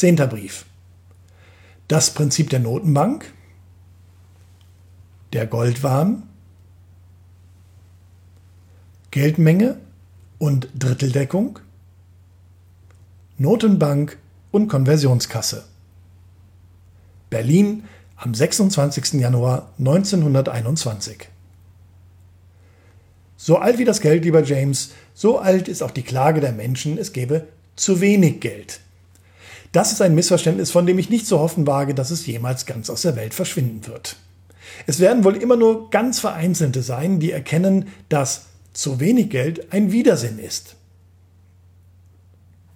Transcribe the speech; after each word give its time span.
Zehnter 0.00 0.28
Brief. 0.28 0.64
Das 1.86 2.14
Prinzip 2.14 2.48
der 2.48 2.60
Notenbank, 2.60 3.34
der 5.34 5.46
Goldwahn, 5.46 6.22
Geldmenge 9.10 9.78
und 10.38 10.70
Dritteldeckung, 10.74 11.58
Notenbank 13.36 14.16
und 14.50 14.68
Konversionskasse. 14.68 15.66
Berlin 17.28 17.84
am 18.16 18.32
26. 18.32 19.20
Januar 19.20 19.68
1921. 19.78 21.28
So 23.36 23.58
alt 23.58 23.76
wie 23.76 23.84
das 23.84 24.00
Geld, 24.00 24.24
lieber 24.24 24.42
James, 24.44 24.92
so 25.12 25.38
alt 25.38 25.68
ist 25.68 25.82
auch 25.82 25.90
die 25.90 26.04
Klage 26.04 26.40
der 26.40 26.52
Menschen, 26.52 26.96
es 26.96 27.12
gebe 27.12 27.48
zu 27.76 28.00
wenig 28.00 28.40
Geld. 28.40 28.80
Das 29.72 29.92
ist 29.92 30.02
ein 30.02 30.14
Missverständnis, 30.14 30.70
von 30.70 30.86
dem 30.86 30.98
ich 30.98 31.10
nicht 31.10 31.26
zu 31.26 31.38
hoffen 31.38 31.66
wage, 31.66 31.94
dass 31.94 32.10
es 32.10 32.26
jemals 32.26 32.66
ganz 32.66 32.90
aus 32.90 33.02
der 33.02 33.16
Welt 33.16 33.34
verschwinden 33.34 33.86
wird. 33.86 34.16
Es 34.86 34.98
werden 34.98 35.24
wohl 35.24 35.36
immer 35.36 35.56
nur 35.56 35.90
ganz 35.90 36.18
vereinzelte 36.18 36.82
sein, 36.82 37.20
die 37.20 37.30
erkennen, 37.32 37.88
dass 38.08 38.46
zu 38.72 39.00
wenig 39.00 39.30
Geld 39.30 39.72
ein 39.72 39.92
Widersinn 39.92 40.38
ist. 40.38 40.76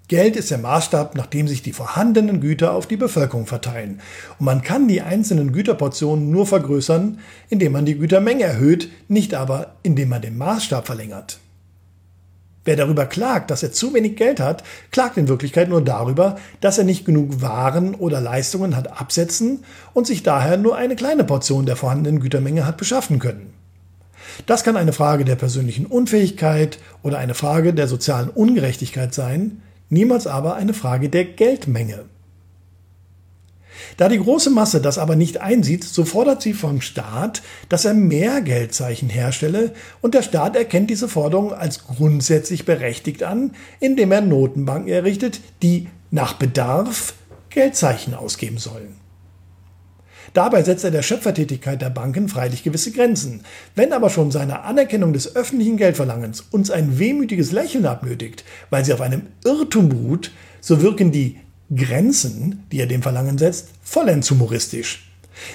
Geld 0.06 0.36
ist 0.36 0.50
der 0.50 0.58
Maßstab, 0.58 1.14
nach 1.14 1.26
dem 1.26 1.48
sich 1.48 1.62
die 1.62 1.72
vorhandenen 1.72 2.40
Güter 2.40 2.74
auf 2.74 2.86
die 2.86 2.98
Bevölkerung 2.98 3.46
verteilen. 3.46 4.00
Und 4.38 4.44
man 4.44 4.62
kann 4.62 4.86
die 4.86 5.00
einzelnen 5.00 5.50
Güterportionen 5.50 6.30
nur 6.30 6.46
vergrößern, 6.46 7.20
indem 7.48 7.72
man 7.72 7.86
die 7.86 7.96
Gütermenge 7.96 8.44
erhöht, 8.44 8.90
nicht 9.08 9.32
aber 9.32 9.76
indem 9.82 10.10
man 10.10 10.20
den 10.20 10.36
Maßstab 10.36 10.86
verlängert. 10.86 11.38
Wer 12.64 12.76
darüber 12.76 13.04
klagt, 13.04 13.50
dass 13.50 13.62
er 13.62 13.72
zu 13.72 13.92
wenig 13.92 14.16
Geld 14.16 14.40
hat, 14.40 14.64
klagt 14.90 15.18
in 15.18 15.28
Wirklichkeit 15.28 15.68
nur 15.68 15.82
darüber, 15.82 16.36
dass 16.60 16.78
er 16.78 16.84
nicht 16.84 17.04
genug 17.04 17.42
Waren 17.42 17.94
oder 17.94 18.20
Leistungen 18.20 18.74
hat 18.74 18.98
absetzen 18.98 19.64
und 19.92 20.06
sich 20.06 20.22
daher 20.22 20.56
nur 20.56 20.76
eine 20.76 20.96
kleine 20.96 21.24
Portion 21.24 21.66
der 21.66 21.76
vorhandenen 21.76 22.20
Gütermenge 22.20 22.66
hat 22.66 22.78
beschaffen 22.78 23.18
können. 23.18 23.52
Das 24.46 24.64
kann 24.64 24.76
eine 24.76 24.94
Frage 24.94 25.24
der 25.24 25.36
persönlichen 25.36 25.84
Unfähigkeit 25.84 26.78
oder 27.02 27.18
eine 27.18 27.34
Frage 27.34 27.74
der 27.74 27.86
sozialen 27.86 28.30
Ungerechtigkeit 28.30 29.12
sein, 29.12 29.62
niemals 29.90 30.26
aber 30.26 30.54
eine 30.54 30.72
Frage 30.72 31.10
der 31.10 31.24
Geldmenge. 31.24 32.06
Da 33.96 34.08
die 34.08 34.18
große 34.18 34.50
Masse 34.50 34.80
das 34.80 34.98
aber 34.98 35.16
nicht 35.16 35.40
einsieht, 35.40 35.84
so 35.84 36.04
fordert 36.04 36.42
sie 36.42 36.52
vom 36.52 36.80
Staat, 36.80 37.42
dass 37.68 37.84
er 37.84 37.94
mehr 37.94 38.40
Geldzeichen 38.40 39.08
herstelle 39.08 39.72
und 40.00 40.14
der 40.14 40.22
Staat 40.22 40.56
erkennt 40.56 40.90
diese 40.90 41.08
Forderung 41.08 41.52
als 41.52 41.86
grundsätzlich 41.86 42.64
berechtigt 42.64 43.22
an, 43.22 43.52
indem 43.80 44.12
er 44.12 44.20
Notenbanken 44.20 44.92
errichtet, 44.92 45.40
die 45.62 45.88
nach 46.10 46.34
Bedarf 46.34 47.14
Geldzeichen 47.50 48.14
ausgeben 48.14 48.58
sollen. 48.58 48.96
Dabei 50.32 50.64
setzt 50.64 50.84
er 50.84 50.90
der 50.90 51.02
Schöpfertätigkeit 51.02 51.80
der 51.80 51.90
Banken 51.90 52.28
freilich 52.28 52.64
gewisse 52.64 52.90
Grenzen. 52.90 53.42
Wenn 53.76 53.92
aber 53.92 54.10
schon 54.10 54.32
seine 54.32 54.62
Anerkennung 54.62 55.12
des 55.12 55.36
öffentlichen 55.36 55.76
Geldverlangens 55.76 56.40
uns 56.40 56.72
ein 56.72 56.98
wehmütiges 56.98 57.52
Lächeln 57.52 57.86
abnötigt, 57.86 58.44
weil 58.68 58.84
sie 58.84 58.92
auf 58.92 59.00
einem 59.00 59.28
Irrtum 59.44 59.88
beruht, 59.88 60.32
so 60.60 60.82
wirken 60.82 61.12
die 61.12 61.38
Grenzen, 61.74 62.64
die 62.70 62.80
er 62.80 62.86
dem 62.86 63.02
Verlangen 63.02 63.38
setzt, 63.38 63.68
vollends 63.82 64.30
humoristisch. 64.30 65.10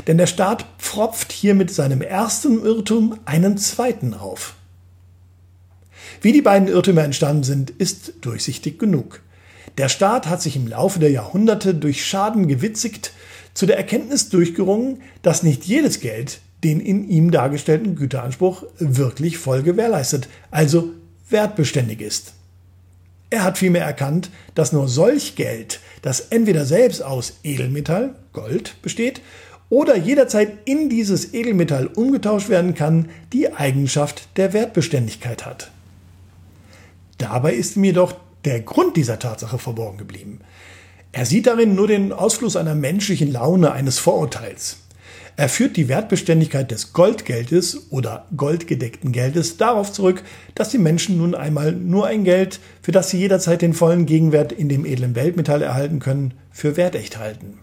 Denn 0.07 0.17
der 0.17 0.27
Staat 0.27 0.65
pfropft 0.77 1.31
hier 1.31 1.55
mit 1.55 1.71
seinem 1.71 2.01
ersten 2.01 2.63
Irrtum 2.63 3.19
einen 3.25 3.57
zweiten 3.57 4.13
auf. 4.13 4.55
Wie 6.21 6.33
die 6.33 6.41
beiden 6.41 6.67
Irrtümer 6.67 7.03
entstanden 7.03 7.43
sind, 7.43 7.69
ist 7.69 8.13
durchsichtig 8.21 8.79
genug. 8.79 9.21
Der 9.77 9.87
Staat 9.87 10.27
hat 10.27 10.41
sich 10.41 10.55
im 10.55 10.67
Laufe 10.67 10.99
der 10.99 11.11
Jahrhunderte 11.11 11.73
durch 11.73 12.05
Schaden 12.05 12.47
gewitzigt 12.47 13.13
zu 13.53 13.65
der 13.65 13.77
Erkenntnis 13.77 14.29
durchgerungen, 14.29 15.01
dass 15.21 15.43
nicht 15.43 15.65
jedes 15.65 15.99
Geld 15.99 16.41
den 16.63 16.81
in 16.81 17.07
ihm 17.09 17.31
dargestellten 17.31 17.95
Güteranspruch 17.95 18.63
wirklich 18.79 19.37
voll 19.37 19.63
gewährleistet, 19.63 20.27
also 20.51 20.89
wertbeständig 21.29 22.01
ist. 22.01 22.33
Er 23.29 23.43
hat 23.43 23.57
vielmehr 23.57 23.85
erkannt, 23.85 24.29
dass 24.55 24.73
nur 24.73 24.87
solch 24.87 25.35
Geld, 25.35 25.79
das 26.01 26.19
entweder 26.29 26.65
selbst 26.65 27.03
aus 27.03 27.39
Edelmetall, 27.43 28.15
Gold, 28.33 28.81
besteht, 28.81 29.21
oder 29.69 29.95
jederzeit 29.95 30.51
in 30.65 30.89
dieses 30.89 31.33
Edelmetall 31.33 31.87
umgetauscht 31.87 32.49
werden 32.49 32.73
kann, 32.73 33.09
die 33.33 33.53
Eigenschaft 33.53 34.27
der 34.37 34.53
Wertbeständigkeit 34.53 35.45
hat. 35.45 35.71
Dabei 37.17 37.53
ist 37.53 37.77
mir 37.77 37.93
doch 37.93 38.15
der 38.45 38.61
Grund 38.61 38.97
dieser 38.97 39.19
Tatsache 39.19 39.59
verborgen 39.59 39.97
geblieben. 39.97 40.39
Er 41.11 41.25
sieht 41.25 41.47
darin 41.47 41.75
nur 41.75 41.87
den 41.87 42.13
Ausfluss 42.13 42.55
einer 42.55 42.75
menschlichen 42.75 43.31
Laune, 43.31 43.71
eines 43.71 43.99
Vorurteils. 43.99 44.77
Er 45.39 45.47
führt 45.47 45.77
die 45.77 45.87
Wertbeständigkeit 45.87 46.69
des 46.69 46.91
Goldgeldes 46.91 47.91
oder 47.91 48.25
goldgedeckten 48.35 49.13
Geldes 49.13 49.55
darauf 49.55 49.89
zurück, 49.89 50.21
dass 50.53 50.67
die 50.67 50.77
Menschen 50.77 51.17
nun 51.17 51.33
einmal 51.33 51.71
nur 51.71 52.07
ein 52.07 52.25
Geld, 52.25 52.59
für 52.81 52.91
das 52.91 53.09
sie 53.09 53.19
jederzeit 53.19 53.61
den 53.61 53.73
vollen 53.73 54.05
Gegenwert 54.05 54.51
in 54.51 54.67
dem 54.67 54.83
edlen 54.83 55.15
Weltmetall 55.15 55.61
erhalten 55.61 55.99
können, 55.99 56.33
für 56.51 56.75
wertecht 56.75 57.17
halten. 57.17 57.57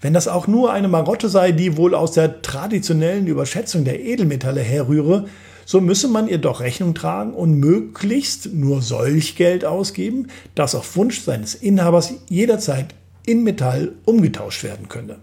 Wenn 0.00 0.14
das 0.14 0.26
auch 0.26 0.48
nur 0.48 0.72
eine 0.72 0.88
Marotte 0.88 1.28
sei, 1.28 1.52
die 1.52 1.76
wohl 1.76 1.94
aus 1.94 2.10
der 2.10 2.42
traditionellen 2.42 3.28
Überschätzung 3.28 3.84
der 3.84 4.00
Edelmetalle 4.00 4.62
herrühre, 4.62 5.28
so 5.64 5.80
müsse 5.80 6.08
man 6.08 6.26
ihr 6.26 6.38
doch 6.38 6.58
Rechnung 6.58 6.92
tragen 6.92 7.34
und 7.34 7.60
möglichst 7.60 8.52
nur 8.52 8.82
solch 8.82 9.36
Geld 9.36 9.64
ausgeben, 9.64 10.26
das 10.56 10.74
auf 10.74 10.96
Wunsch 10.96 11.20
seines 11.20 11.54
Inhabers 11.54 12.14
jederzeit 12.28 12.96
in 13.24 13.44
Metall 13.44 13.92
umgetauscht 14.06 14.64
werden 14.64 14.88
könne. 14.88 15.18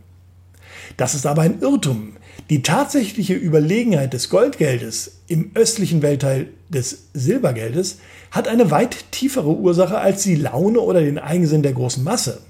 Das 0.97 1.15
ist 1.15 1.25
aber 1.25 1.41
ein 1.43 1.61
Irrtum. 1.61 2.13
Die 2.49 2.61
tatsächliche 2.61 3.33
Überlegenheit 3.33 4.13
des 4.13 4.29
Goldgeldes 4.29 5.19
im 5.27 5.51
östlichen 5.55 6.01
Weltteil 6.01 6.47
des 6.69 7.05
Silbergeldes 7.13 7.99
hat 8.31 8.47
eine 8.47 8.71
weit 8.71 9.11
tiefere 9.11 9.49
Ursache 9.49 9.97
als 9.97 10.23
die 10.23 10.35
Laune 10.35 10.79
oder 10.79 11.01
den 11.01 11.19
Eigensinn 11.19 11.63
der 11.63 11.73
großen 11.73 12.03
Masse. 12.03 12.41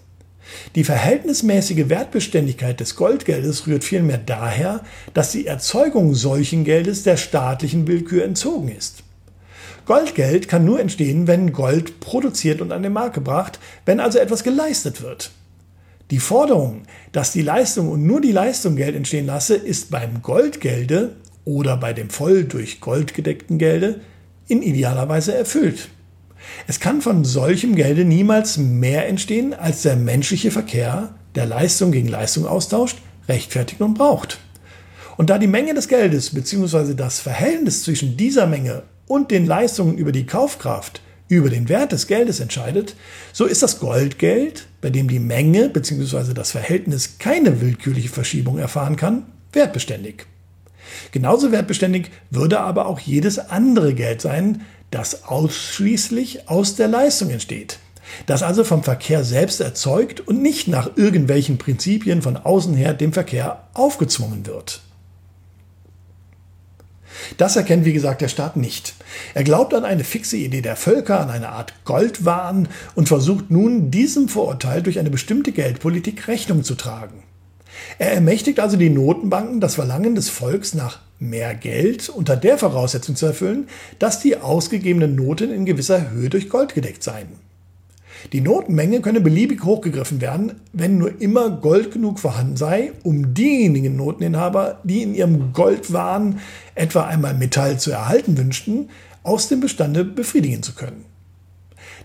Die 0.76 0.84
verhältnismäßige 0.84 1.90
Wertbeständigkeit 1.90 2.80
des 2.80 2.96
Goldgeldes 2.96 3.68
rührt 3.68 3.84
vielmehr 3.84 4.18
daher, 4.18 4.82
dass 5.14 5.32
die 5.32 5.48
Erzeugung 5.48 6.16
solchen 6.16 6.64
Geldes 6.64 7.04
der 7.04 7.18
staatlichen 7.18 7.88
Willkür 7.88 8.24
entzogen 8.24 8.70
ist. 8.70 9.04
Goldgeld 9.86 10.48
kann 10.48 10.66
nur 10.66 10.80
entstehen, 10.80 11.28
wenn 11.28 11.52
Gold 11.52 12.00
produziert 12.00 12.62
und 12.62 12.72
an 12.72 12.84
den 12.84 12.94
Markt 12.94 13.16
gebracht, 13.16 13.60
wenn 13.86 14.00
also 14.00 14.18
etwas 14.18 14.44
geleistet 14.44 15.02
wird. 15.02 15.32
Die 16.14 16.20
Forderung, 16.20 16.84
dass 17.12 17.32
die 17.32 17.42
Leistung 17.42 17.90
und 17.90 18.06
nur 18.06 18.22
die 18.22 18.32
Leistung 18.32 18.76
Geld 18.76 18.96
entstehen 18.96 19.26
lasse, 19.26 19.56
ist 19.56 19.90
beim 19.90 20.22
Goldgelde 20.22 21.16
oder 21.44 21.76
bei 21.76 21.92
dem 21.92 22.12
voll 22.12 22.44
durch 22.44 22.82
Gold 22.82 23.16
gedeckten 23.16 23.58
Gelde 23.58 24.00
in 24.48 24.62
idealer 24.62 25.10
Weise 25.10 25.34
erfüllt. 25.34 25.90
Es 26.68 26.80
kann 26.80 27.02
von 27.02 27.26
solchem 27.26 27.74
Gelde 27.76 28.06
niemals 28.06 28.60
mehr 28.60 29.08
entstehen, 29.08 29.56
als 29.56 29.82
der 29.82 29.96
menschliche 29.96 30.52
Verkehr, 30.52 31.16
der 31.34 31.48
Leistung 31.48 31.92
gegen 31.92 32.10
Leistung 32.10 32.46
austauscht, 32.46 33.00
rechtfertigt 33.28 33.82
und 33.82 33.96
braucht. 33.96 34.38
Und 35.18 35.32
da 35.32 35.40
die 35.40 35.48
Menge 35.48 35.74
des 35.74 35.88
Geldes 35.88 36.30
bzw. 36.30 36.94
das 36.94 37.22
Verhältnis 37.22 37.82
zwischen 37.82 38.18
dieser 38.18 38.46
Menge 38.46 38.84
und 39.08 39.32
den 39.32 39.48
Leistungen 39.48 39.98
über 39.98 40.12
die 40.12 40.28
Kaufkraft 40.28 41.02
über 41.28 41.50
den 41.50 41.70
Wert 41.70 41.92
des 41.92 42.08
Geldes 42.08 42.40
entscheidet, 42.40 42.96
so 43.32 43.46
ist 43.46 43.64
das 43.64 43.80
Goldgeld, 43.80 44.68
bei 44.82 44.90
dem 44.90 45.08
die 45.08 45.20
Menge 45.20 45.70
bzw. 45.70 46.34
das 46.34 46.52
Verhältnis 46.52 47.18
keine 47.20 47.62
willkürliche 47.62 48.10
Verschiebung 48.10 48.58
erfahren 48.58 48.96
kann, 48.96 49.26
wertbeständig. 49.52 50.26
Genauso 51.12 51.52
wertbeständig 51.52 52.12
würde 52.30 52.60
aber 52.60 52.86
auch 52.86 53.00
jedes 53.00 53.40
andere 53.40 53.94
Geld 53.94 54.22
sein, 54.22 54.62
das 54.92 55.24
ausschließlich 55.24 56.50
aus 56.50 56.76
der 56.76 56.88
Leistung 56.88 57.30
entsteht. 57.30 57.80
Das 58.26 58.44
also 58.44 58.64
vom 58.64 58.84
Verkehr 58.84 59.24
selbst 59.24 59.62
erzeugt 59.62 60.20
und 60.20 60.42
nicht 60.42 60.68
nach 60.68 60.98
irgendwelchen 60.98 61.58
Prinzipien 61.58 62.22
von 62.22 62.38
außen 62.38 62.76
her 62.76 62.94
dem 62.94 63.14
Verkehr 63.14 63.64
aufgezwungen 63.74 64.46
wird. 64.46 64.82
Das 67.38 67.56
erkennt, 67.56 67.86
wie 67.86 67.94
gesagt, 67.94 68.22
der 68.22 68.28
Staat 68.28 68.58
nicht. 68.58 68.96
Er 69.34 69.44
glaubt 69.44 69.74
an 69.74 69.86
eine 69.86 70.04
fixe 70.04 70.38
Idee 70.38 70.62
der 70.62 70.76
Völker, 70.76 71.20
an 71.20 71.30
eine 71.30 71.50
Art 71.50 71.74
Goldwahn 71.86 72.68
und 72.96 73.08
versucht 73.08 73.52
nun, 73.52 73.92
diesem 73.92 74.30
Vorurteil 74.30 74.82
durch 74.82 75.00
eine 75.00 75.10
bestimmte 75.10 75.52
Geldpolitik 75.52 76.28
Rechnung 76.28 76.64
zu 76.64 76.76
tragen. 76.76 77.24
Er 77.98 78.14
ermächtigt 78.14 78.60
also 78.60 78.78
die 78.78 78.90
Notenbanken, 78.90 79.60
das 79.60 79.76
Verlangen 79.76 80.16
des 80.16 80.30
Volks 80.30 80.74
nach 80.74 81.00
mehr 81.20 81.56
Geld 81.56 82.10
unter 82.10 82.36
der 82.36 82.58
Voraussetzung 82.58 83.16
zu 83.16 83.26
erfüllen, 83.26 83.68
dass 84.00 84.20
die 84.20 84.38
ausgegebenen 84.38 85.16
Noten 85.16 85.52
in 85.52 85.66
gewisser 85.66 86.12
Höhe 86.12 86.30
durch 86.30 86.50
Gold 86.50 86.74
gedeckt 86.74 87.04
seien. 87.04 87.28
Die 88.32 88.42
Notenmenge 88.42 89.02
könne 89.02 89.22
beliebig 89.22 89.64
hochgegriffen 89.64 90.22
werden, 90.22 90.54
wenn 90.72 90.98
nur 90.98 91.20
immer 91.22 91.50
Gold 91.50 91.92
genug 91.92 92.20
vorhanden 92.20 92.56
sei, 92.56 92.94
um 93.04 93.34
diejenigen 93.34 93.96
Noteninhaber, 93.96 94.80
die 94.84 95.04
in 95.04 95.14
ihrem 95.14 95.54
Goldwahn 95.54 96.40
etwa 96.76 97.06
einmal 97.06 97.34
Metall 97.34 97.80
zu 97.80 97.92
erhalten 97.92 98.38
wünschten, 98.38 98.90
aus 99.24 99.50
dem 99.50 99.60
Bestande 99.60 100.06
befriedigen 100.06 100.64
zu 100.64 100.74
können. 100.74 101.06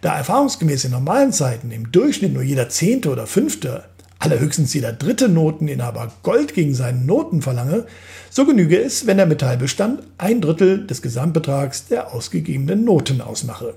Da 0.01 0.17
erfahrungsgemäß 0.17 0.85
in 0.85 0.93
normalen 0.93 1.33
Zeiten 1.33 1.71
im 1.71 1.91
Durchschnitt 1.91 2.33
nur 2.33 2.43
jeder 2.43 2.69
zehnte 2.69 3.11
oder 3.11 3.27
fünfte, 3.27 3.85
allerhöchstens 4.19 4.75
jeder 4.75 4.93
dritte 4.93 5.29
Noteninhaber 5.29 6.13
Gold 6.23 6.55
gegen 6.55 6.75
seinen 6.75 7.07
Noten 7.07 7.43
verlange, 7.43 7.85
so 8.31 8.45
genüge 8.45 8.81
es, 8.81 9.07
wenn 9.07 9.17
der 9.17 9.27
Metallbestand 9.27 10.03
ein 10.19 10.41
Drittel 10.41 10.87
des 10.87 11.03
Gesamtbetrags 11.03 11.87
der 11.87 12.13
ausgegebenen 12.13 12.85
Noten 12.85 13.21
ausmache. 13.21 13.75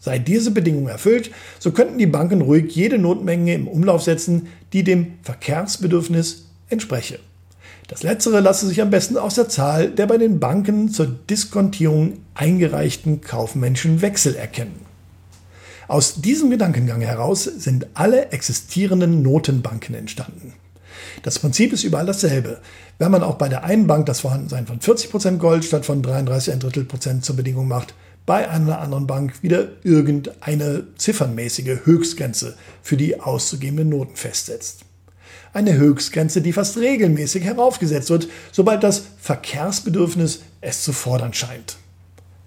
Sei 0.00 0.18
diese 0.18 0.50
Bedingung 0.52 0.88
erfüllt, 0.88 1.30
so 1.58 1.72
könnten 1.72 1.98
die 1.98 2.06
Banken 2.06 2.42
ruhig 2.42 2.74
jede 2.74 2.98
Notmenge 2.98 3.54
im 3.54 3.66
Umlauf 3.66 4.02
setzen, 4.02 4.48
die 4.72 4.84
dem 4.84 5.14
Verkehrsbedürfnis 5.22 6.46
entspreche. 6.68 7.18
Das 7.88 8.02
letztere 8.02 8.40
lasse 8.40 8.66
sich 8.66 8.82
am 8.82 8.90
besten 8.90 9.16
aus 9.16 9.34
der 9.34 9.48
Zahl 9.48 9.90
der 9.90 10.06
bei 10.06 10.18
den 10.18 10.38
Banken 10.40 10.90
zur 10.90 11.06
Diskontierung 11.06 12.18
eingereichten 12.34 13.22
kaufmännischen 13.22 14.02
Wechsel 14.02 14.36
erkennen. 14.36 14.86
Aus 15.88 16.20
diesem 16.20 16.50
Gedankengang 16.50 17.00
heraus 17.00 17.44
sind 17.44 17.86
alle 17.94 18.30
existierenden 18.30 19.22
Notenbanken 19.22 19.94
entstanden. 19.94 20.52
Das 21.22 21.38
Prinzip 21.38 21.72
ist 21.72 21.82
überall 21.82 22.04
dasselbe. 22.04 22.60
Wenn 22.98 23.10
man 23.10 23.22
auch 23.22 23.36
bei 23.36 23.48
der 23.48 23.64
einen 23.64 23.86
Bank 23.86 24.04
das 24.04 24.20
Vorhandensein 24.20 24.66
von 24.66 24.80
40% 24.80 25.38
Gold 25.38 25.64
statt 25.64 25.86
von 25.86 26.02
33 26.02 26.52
ein 26.52 26.60
Drittel 26.60 26.84
Prozent 26.84 27.24
zur 27.24 27.36
Bedingung 27.36 27.68
macht, 27.68 27.94
bei 28.28 28.46
einer 28.46 28.78
anderen 28.78 29.06
Bank 29.06 29.42
wieder 29.42 29.68
irgendeine 29.84 30.84
ziffernmäßige 30.98 31.78
Höchstgrenze 31.84 32.58
für 32.82 32.98
die 32.98 33.18
auszugebenden 33.18 33.88
Noten 33.88 34.16
festsetzt. 34.16 34.80
Eine 35.54 35.78
Höchstgrenze, 35.78 36.42
die 36.42 36.52
fast 36.52 36.76
regelmäßig 36.76 37.44
heraufgesetzt 37.44 38.10
wird, 38.10 38.28
sobald 38.52 38.82
das 38.82 39.04
Verkehrsbedürfnis 39.18 40.42
es 40.60 40.84
zu 40.84 40.92
fordern 40.92 41.32
scheint. 41.32 41.78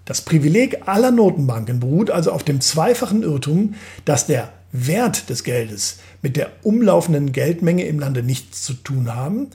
Das 0.04 0.20
Privileg 0.20 0.86
aller 0.86 1.10
Notenbanken 1.10 1.80
beruht 1.80 2.12
also 2.12 2.30
auf 2.30 2.44
dem 2.44 2.60
zweifachen 2.60 3.24
Irrtum, 3.24 3.74
dass 4.04 4.28
der 4.28 4.52
Wert 4.70 5.30
des 5.30 5.42
Geldes 5.42 5.98
mit 6.22 6.36
der 6.36 6.50
umlaufenden 6.62 7.32
Geldmenge 7.32 7.86
im 7.86 7.98
Lande 7.98 8.22
nichts 8.22 8.62
zu 8.62 8.74
tun 8.74 9.16
haben 9.16 9.48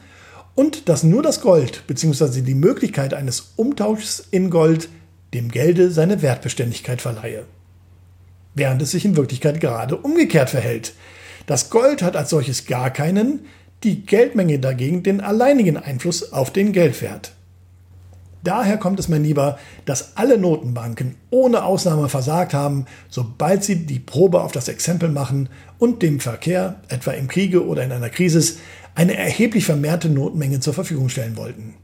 und 0.55 0.89
dass 0.89 1.03
nur 1.03 1.23
das 1.23 1.39
Gold 1.39 1.87
bzw. 1.87 2.41
die 2.41 2.53
Möglichkeit 2.53 3.13
eines 3.13 3.53
Umtauschs 3.55 4.27
in 4.29 4.49
Gold 4.49 4.89
dem 5.37 5.51
Gelde 5.51 5.91
seine 5.91 6.21
Wertbeständigkeit 6.21 7.01
verleihe. 7.01 7.45
Während 8.55 8.81
es 8.81 8.91
sich 8.91 9.05
in 9.05 9.15
Wirklichkeit 9.15 9.61
gerade 9.61 9.95
umgekehrt 9.95 10.49
verhält. 10.49 10.93
Das 11.45 11.69
Gold 11.69 12.01
hat 12.01 12.15
als 12.15 12.31
solches 12.31 12.65
gar 12.65 12.89
keinen, 12.89 13.45
die 13.83 14.05
Geldmenge 14.05 14.57
dagegen 14.57 15.03
den 15.03 15.21
alleinigen 15.21 15.77
Einfluss 15.77 16.33
auf 16.33 16.51
den 16.51 16.73
Geldwert. 16.73 17.33
Daher 18.43 18.77
kommt 18.77 18.99
es 18.99 19.07
mir 19.07 19.19
lieber, 19.19 19.59
dass 19.85 20.17
alle 20.17 20.37
Notenbanken 20.37 21.15
ohne 21.29 21.63
Ausnahme 21.63 22.09
versagt 22.09 22.53
haben, 22.53 22.85
sobald 23.09 23.63
sie 23.63 23.85
die 23.85 23.99
Probe 23.99 24.41
auf 24.41 24.51
das 24.51 24.67
Exempel 24.67 25.09
machen 25.09 25.49
und 25.77 26.01
dem 26.01 26.19
Verkehr, 26.19 26.81
etwa 26.87 27.11
im 27.11 27.27
Kriege 27.27 27.65
oder 27.65 27.83
in 27.83 27.91
einer 27.91 28.09
Krise, 28.09 28.57
eine 28.95 29.15
erheblich 29.15 29.65
vermehrte 29.65 30.09
Notmenge 30.09 30.59
zur 30.59 30.73
Verfügung 30.73 31.09
stellen 31.09 31.37
wollten. 31.37 31.75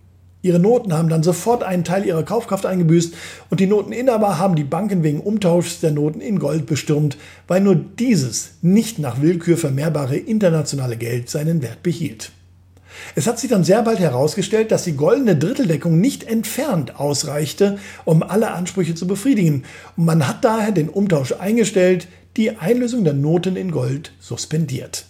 Ihre 0.43 0.59
Noten 0.59 0.91
haben 0.91 1.07
dann 1.07 1.23
sofort 1.23 1.63
einen 1.63 1.85
Teil 1.85 2.05
ihrer 2.05 2.23
Kaufkraft 2.23 2.65
eingebüßt 2.65 3.13
und 3.49 3.61
die 3.61 3.65
Noteninhaber 3.65 4.37
haben 4.37 4.55
die 4.55 4.65
Banken 4.65 5.01
wegen 5.01 5.21
Umtauschs 5.21 5.79
der 5.79 5.91
Noten 5.91 6.19
in 6.19 6.37
Gold 6.37 6.65
bestürmt, 6.65 7.17
weil 7.47 7.61
nur 7.61 7.75
dieses 7.75 8.55
nicht 8.61 8.99
nach 8.99 9.21
Willkür 9.21 9.57
vermehrbare 9.57 10.17
internationale 10.17 10.97
Geld 10.97 11.29
seinen 11.29 11.61
Wert 11.61 11.81
behielt. 11.81 12.33
Es 13.15 13.25
hat 13.25 13.39
sich 13.39 13.49
dann 13.49 13.63
sehr 13.63 13.81
bald 13.83 13.99
herausgestellt, 13.99 14.71
dass 14.71 14.83
die 14.83 14.97
goldene 14.97 15.37
Dritteldeckung 15.37 15.99
nicht 15.99 16.25
entfernt 16.25 16.99
ausreichte, 16.99 17.79
um 18.03 18.21
alle 18.21 18.51
Ansprüche 18.51 18.95
zu 18.95 19.07
befriedigen. 19.07 19.63
Und 19.95 20.05
man 20.05 20.27
hat 20.27 20.43
daher 20.43 20.73
den 20.73 20.89
Umtausch 20.89 21.33
eingestellt, 21.39 22.07
die 22.35 22.57
Einlösung 22.57 23.05
der 23.05 23.13
Noten 23.13 23.55
in 23.55 23.71
Gold 23.71 24.11
suspendiert. 24.19 25.05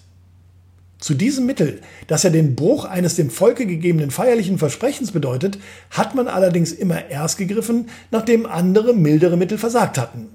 Zu 1.03 1.15
diesem 1.15 1.45
Mittel, 1.45 1.81
das 2.07 2.23
ja 2.23 2.29
den 2.29 2.55
Bruch 2.55 2.85
eines 2.85 3.17
dem 3.17 3.29
Volke 3.29 3.65
gegebenen 3.65 4.09
feierlichen 4.09 4.57
Versprechens 4.57 5.11
bedeutet, 5.11 5.59
hat 5.89 6.15
man 6.15 6.29
allerdings 6.29 6.71
immer 6.71 7.09
erst 7.09 7.37
gegriffen, 7.37 7.89
nachdem 8.09 8.45
andere 8.45 8.93
mildere 8.93 9.35
Mittel 9.35 9.57
versagt 9.57 9.97
hatten. 9.97 10.29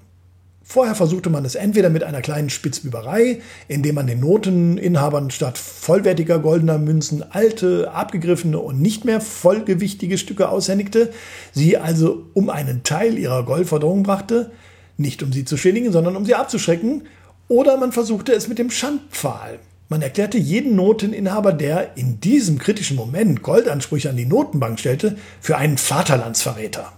Vorher 0.63 0.95
versuchte 0.95 1.31
man 1.31 1.47
es 1.47 1.55
entweder 1.55 1.89
mit 1.89 2.05
einer 2.05 2.21
kleinen 2.21 2.51
Spitzbüberei, 2.51 3.41
indem 3.67 3.95
man 3.95 4.09
den 4.09 4.21
Noteninhabern 4.21 5.31
statt 5.31 5.57
vollwertiger 5.57 6.39
goldener 6.39 6.77
Münzen 6.77 7.25
alte, 7.31 7.91
abgegriffene 7.91 8.59
und 8.59 8.79
nicht 8.79 9.07
mehr 9.07 9.23
vollgewichtige 9.23 10.19
Stücke 10.19 10.51
aushändigte, 10.51 11.15
sie 11.53 11.79
also 11.79 12.27
um 12.35 12.51
einen 12.51 12.83
Teil 12.83 13.17
ihrer 13.17 13.43
Goldforderung 13.47 14.03
brachte, 14.03 14.51
nicht 14.99 15.23
um 15.23 15.33
sie 15.33 15.47
zu 15.47 15.57
schädigen, 15.57 15.93
sondern 15.93 16.15
um 16.15 16.27
sie 16.27 16.35
abzuschrecken, 16.35 17.07
oder 17.49 17.79
man 17.79 17.93
versuchte 17.93 18.35
es 18.35 18.49
mit 18.49 18.59
dem 18.59 18.71
Schandpfahl. 18.71 19.61
Man 19.89 20.03
erklärte 20.03 20.37
jeden 20.37 20.77
Noteninhaber, 20.77 21.53
der 21.53 21.97
in 21.97 22.21
diesem 22.21 22.59
kritischen 22.59 22.97
Moment 22.97 23.43
Goldansprüche 23.43 24.11
an 24.11 24.17
die 24.17 24.27
Notenbank 24.27 24.79
stellte, 24.79 25.17
für 25.41 25.57
einen 25.57 25.79
Vaterlandsverräter. 25.79 26.93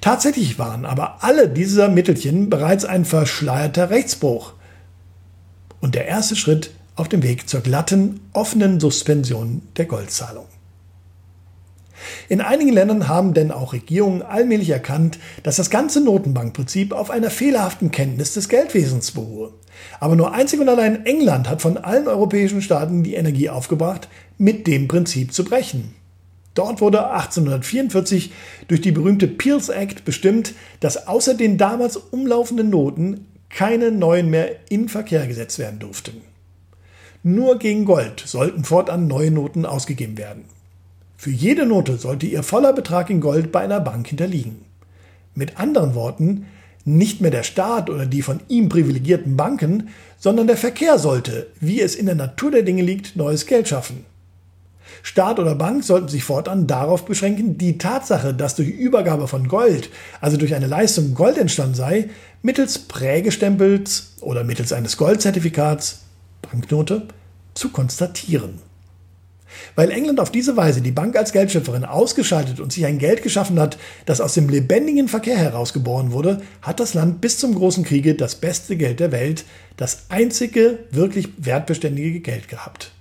Tatsächlich 0.00 0.58
waren 0.58 0.84
aber 0.84 1.24
alle 1.24 1.48
dieser 1.48 1.88
Mittelchen 1.88 2.50
bereits 2.50 2.84
ein 2.84 3.04
verschleierter 3.04 3.90
Rechtsbruch 3.90 4.52
und 5.80 5.94
der 5.94 6.06
erste 6.06 6.36
Schritt 6.36 6.72
auf 6.94 7.08
dem 7.08 7.22
Weg 7.22 7.48
zur 7.48 7.60
glatten, 7.60 8.20
offenen 8.32 8.78
Suspension 8.78 9.62
der 9.76 9.86
Goldzahlung. 9.86 10.46
In 12.28 12.40
einigen 12.40 12.72
Ländern 12.72 13.08
haben 13.08 13.34
denn 13.34 13.50
auch 13.50 13.72
Regierungen 13.72 14.22
allmählich 14.22 14.70
erkannt, 14.70 15.18
dass 15.42 15.56
das 15.56 15.70
ganze 15.70 16.02
Notenbankprinzip 16.02 16.92
auf 16.92 17.10
einer 17.10 17.30
fehlerhaften 17.30 17.90
Kenntnis 17.90 18.34
des 18.34 18.48
Geldwesens 18.48 19.12
beruhe. 19.12 19.52
Aber 20.00 20.16
nur 20.16 20.32
einzig 20.32 20.60
und 20.60 20.68
allein 20.68 21.04
England 21.06 21.48
hat 21.48 21.62
von 21.62 21.76
allen 21.76 22.08
europäischen 22.08 22.62
Staaten 22.62 23.02
die 23.02 23.14
Energie 23.14 23.50
aufgebracht, 23.50 24.08
mit 24.38 24.66
dem 24.66 24.88
Prinzip 24.88 25.32
zu 25.32 25.44
brechen. 25.44 25.94
Dort 26.54 26.80
wurde 26.80 27.10
1844 27.10 28.32
durch 28.68 28.80
die 28.80 28.92
berühmte 28.92 29.28
Peels 29.28 29.68
Act 29.68 30.04
bestimmt, 30.04 30.54
dass 30.80 31.06
außer 31.06 31.34
den 31.34 31.58
damals 31.58 31.96
umlaufenden 31.96 32.70
Noten 32.70 33.26
keine 33.50 33.92
neuen 33.92 34.30
mehr 34.30 34.56
in 34.70 34.88
Verkehr 34.88 35.26
gesetzt 35.26 35.58
werden 35.58 35.78
durften. 35.78 36.22
Nur 37.22 37.58
gegen 37.58 37.84
Gold 37.84 38.22
sollten 38.24 38.64
fortan 38.64 39.06
neue 39.06 39.30
Noten 39.30 39.66
ausgegeben 39.66 40.16
werden. 40.16 40.44
Für 41.16 41.30
jede 41.30 41.64
Note 41.64 41.96
sollte 41.96 42.26
ihr 42.26 42.42
voller 42.42 42.72
Betrag 42.72 43.08
in 43.08 43.20
Gold 43.20 43.50
bei 43.50 43.60
einer 43.60 43.80
Bank 43.80 44.06
hinterliegen. 44.08 44.64
Mit 45.34 45.58
anderen 45.58 45.94
Worten, 45.94 46.46
nicht 46.84 47.20
mehr 47.20 47.30
der 47.30 47.42
Staat 47.42 47.90
oder 47.90 48.06
die 48.06 48.22
von 48.22 48.40
ihm 48.48 48.68
privilegierten 48.68 49.36
Banken, 49.36 49.88
sondern 50.18 50.46
der 50.46 50.56
Verkehr 50.56 50.98
sollte, 50.98 51.48
wie 51.58 51.80
es 51.80 51.94
in 51.94 52.06
der 52.06 52.14
Natur 52.14 52.50
der 52.50 52.62
Dinge 52.62 52.82
liegt, 52.82 53.16
neues 53.16 53.46
Geld 53.46 53.66
schaffen. 53.66 54.04
Staat 55.02 55.38
oder 55.38 55.54
Bank 55.54 55.84
sollten 55.84 56.08
sich 56.08 56.24
fortan 56.24 56.66
darauf 56.66 57.04
beschränken, 57.04 57.58
die 57.58 57.78
Tatsache, 57.78 58.34
dass 58.34 58.54
durch 58.54 58.68
Übergabe 58.68 59.26
von 59.26 59.48
Gold, 59.48 59.90
also 60.20 60.36
durch 60.36 60.54
eine 60.54 60.66
Leistung 60.66 61.14
Gold 61.14 61.38
entstanden 61.38 61.74
sei, 61.74 62.10
mittels 62.42 62.78
Prägestempels 62.78 64.14
oder 64.20 64.44
mittels 64.44 64.72
eines 64.72 64.96
Goldzertifikats, 64.96 66.02
Banknote, 66.42 67.08
zu 67.54 67.70
konstatieren. 67.70 68.60
Weil 69.74 69.90
England 69.90 70.20
auf 70.20 70.30
diese 70.30 70.56
Weise 70.56 70.80
die 70.80 70.90
Bank 70.90 71.16
als 71.16 71.32
Geldschöpferin 71.32 71.84
ausgeschaltet 71.84 72.60
und 72.60 72.72
sich 72.72 72.86
ein 72.86 72.98
Geld 72.98 73.22
geschaffen 73.22 73.58
hat, 73.60 73.78
das 74.04 74.20
aus 74.20 74.34
dem 74.34 74.48
lebendigen 74.48 75.08
Verkehr 75.08 75.36
herausgeboren 75.36 76.12
wurde, 76.12 76.42
hat 76.62 76.80
das 76.80 76.94
Land 76.94 77.20
bis 77.20 77.38
zum 77.38 77.54
Großen 77.54 77.84
Kriege 77.84 78.14
das 78.14 78.36
beste 78.36 78.76
Geld 78.76 79.00
der 79.00 79.12
Welt, 79.12 79.44
das 79.76 80.06
einzige 80.08 80.78
wirklich 80.90 81.28
wertbeständige 81.38 82.20
Geld 82.20 82.48
gehabt. 82.48 82.92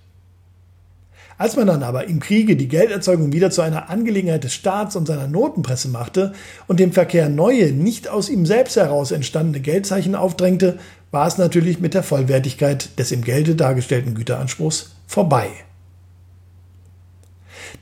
Als 1.37 1.57
man 1.57 1.67
dann 1.67 1.83
aber 1.83 2.07
im 2.07 2.21
Kriege 2.21 2.55
die 2.55 2.69
Gelderzeugung 2.69 3.33
wieder 3.33 3.51
zu 3.51 3.61
einer 3.61 3.89
Angelegenheit 3.89 4.45
des 4.45 4.53
Staats 4.53 4.95
und 4.95 5.05
seiner 5.05 5.27
Notenpresse 5.27 5.89
machte 5.89 6.33
und 6.67 6.79
dem 6.79 6.93
Verkehr 6.93 7.27
neue, 7.27 7.73
nicht 7.73 8.07
aus 8.07 8.29
ihm 8.29 8.45
selbst 8.45 8.77
heraus 8.77 9.11
entstandene 9.11 9.59
Geldzeichen 9.59 10.15
aufdrängte, 10.15 10.79
war 11.11 11.27
es 11.27 11.37
natürlich 11.37 11.79
mit 11.79 11.93
der 11.93 12.03
Vollwertigkeit 12.03 12.97
des 12.97 13.11
im 13.11 13.21
Gelde 13.21 13.55
dargestellten 13.55 14.15
Güteranspruchs 14.15 14.95
vorbei. 15.07 15.49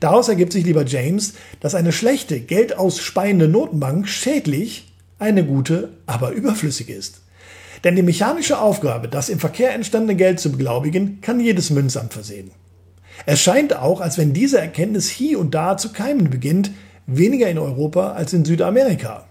Daraus 0.04 0.28
ergibt 0.28 0.52
sich, 0.52 0.66
lieber 0.66 0.84
James, 0.84 1.32
dass 1.60 1.74
eine 1.74 1.90
schlechte, 1.90 2.38
geldaussspeiende 2.38 3.48
Notenbank 3.48 4.06
schädlich, 4.06 4.92
eine 5.18 5.46
gute, 5.46 5.94
aber 6.04 6.32
überflüssig 6.32 6.90
ist. 6.90 7.22
Denn 7.84 7.96
die 7.96 8.02
mechanische 8.02 8.58
Aufgabe, 8.58 9.08
das 9.08 9.30
im 9.30 9.38
Verkehr 9.38 9.72
entstandene 9.72 10.14
Geld 10.14 10.40
zu 10.40 10.52
beglaubigen, 10.52 11.22
kann 11.22 11.40
jedes 11.40 11.70
Münzamt 11.70 12.12
versehen. 12.12 12.50
Es 13.24 13.40
scheint 13.40 13.74
auch, 13.74 14.02
als 14.02 14.18
wenn 14.18 14.34
diese 14.34 14.58
Erkenntnis 14.58 15.08
hier 15.08 15.38
und 15.38 15.54
da 15.54 15.78
zu 15.78 15.90
keimen 15.90 16.28
beginnt, 16.28 16.70
weniger 17.06 17.48
in 17.48 17.56
Europa 17.56 18.12
als 18.12 18.34
in 18.34 18.44
Südamerika. 18.44 19.24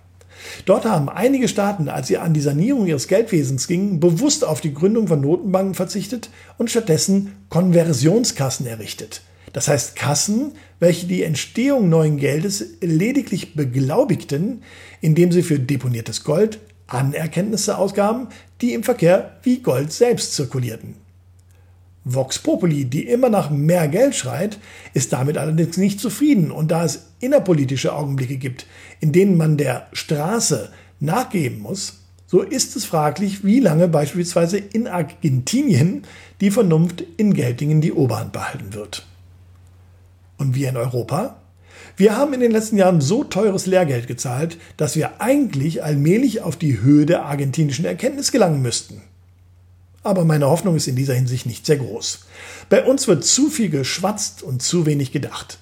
Dort 0.66 0.86
haben 0.86 1.08
einige 1.08 1.50
Staaten, 1.50 1.88
als 1.88 2.08
sie 2.08 2.18
an 2.18 2.34
die 2.34 2.42
Sanierung 2.42 2.88
ihres 2.88 3.08
Geldwesens 3.08 3.68
gingen, 3.68 4.00
bewusst 4.00 4.44
auf 4.44 4.60
die 4.60 4.74
Gründung 4.74 5.08
von 5.08 5.22
Notenbanken 5.22 5.76
verzichtet 5.76 6.32
und 6.58 6.72
stattdessen 6.72 7.34
Konversionskassen 7.50 8.66
errichtet. 8.66 9.22
Das 9.54 9.68
heißt 9.68 9.96
Kassen, 9.96 10.54
welche 10.80 11.06
die 11.06 11.24
Entstehung 11.24 11.88
neuen 11.88 12.18
Geldes 12.18 12.66
lediglich 12.82 13.56
beglaubigten, 13.56 14.64
indem 15.00 15.32
sie 15.32 15.44
für 15.44 15.60
deponiertes 15.60 16.24
Gold 16.24 16.60
Anerkenntnisse 16.88 17.78
ausgaben, 17.78 18.28
die 18.62 18.74
im 18.74 18.84
Verkehr 18.84 19.38
wie 19.44 19.60
Gold 19.60 19.92
selbst 19.92 20.34
zirkulierten. 20.34 20.96
Vox 22.06 22.40
Populi, 22.40 22.86
die 22.86 23.08
immer 23.08 23.30
nach 23.30 23.50
mehr 23.50 23.88
Geld 23.88 24.16
schreit, 24.16 24.60
ist 24.94 25.14
damit 25.14 25.38
allerdings 25.38 25.78
nicht 25.78 26.02
zufrieden 26.02 26.52
und 26.52 26.70
da 26.70 26.84
es 26.84 27.08
innerpolitische 27.22 27.94
Augenblicke 27.94 28.38
gibt, 28.38 28.66
in 29.00 29.14
denen 29.14 29.38
man 29.38 29.56
der 29.56 29.88
Straße 29.94 30.72
nachgeben 31.00 31.60
muss, 31.60 32.00
so 32.28 32.42
ist 32.42 32.76
es 32.76 32.84
fraglich, 32.84 33.46
wie 33.46 33.60
lange 33.60 33.88
beispielsweise 33.88 34.58
in 34.58 34.88
Argentinien 34.88 36.04
die 36.42 36.52
Vernunft 36.52 37.04
in 37.18 37.34
Geltingen 37.34 37.80
die 37.80 37.94
Oberhand 37.94 38.34
behalten 38.34 38.74
wird. 38.74 39.06
Und 40.44 40.56
wir 40.56 40.68
in 40.68 40.76
Europa? 40.76 41.38
Wir 41.96 42.18
haben 42.18 42.34
in 42.34 42.42
den 42.42 42.52
letzten 42.52 42.76
Jahren 42.76 43.00
so 43.00 43.24
teures 43.24 43.66
Lehrgeld 43.66 44.08
gezahlt, 44.08 44.58
dass 44.76 44.98
wir 44.98 45.22
eigentlich 45.22 45.86
allmählich 45.86 46.42
auf 46.42 46.58
die 46.58 46.82
Höhe 46.82 47.06
der 47.06 47.24
argentinischen 47.24 47.86
Erkenntnis 47.86 48.30
gelangen 48.30 48.62
müssten. 48.62 49.02
Aber 50.04 50.26
meine 50.26 50.50
Hoffnung 50.50 50.76
ist 50.76 50.90
in 50.90 50.98
dieser 50.98 51.14
Hinsicht 51.14 51.46
nicht 51.46 51.66
sehr 51.66 51.78
groß. 51.78 52.26
Bei 52.68 52.84
uns 52.84 53.08
wird 53.08 53.24
zu 53.24 53.50
viel 53.50 53.70
geschwatzt 53.70 54.44
und 54.44 54.62
zu 54.62 54.86
wenig 54.86 55.14
gedacht. 55.14 55.60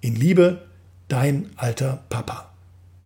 In 0.00 0.14
Liebe, 0.14 0.62
dein 1.08 1.50
alter 1.56 2.04
Papa. 2.10 2.49